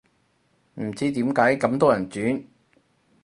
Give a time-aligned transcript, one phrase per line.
[0.81, 2.43] 唔知點解咁多人轉